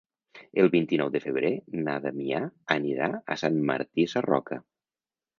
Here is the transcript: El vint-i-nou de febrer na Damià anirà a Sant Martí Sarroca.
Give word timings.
El 0.61 0.67
vint-i-nou 0.75 1.09
de 1.15 1.19
febrer 1.25 1.51
na 1.87 1.97
Damià 2.05 2.39
anirà 2.77 3.09
a 3.35 3.37
Sant 3.43 3.59
Martí 3.71 4.07
Sarroca. 4.15 4.59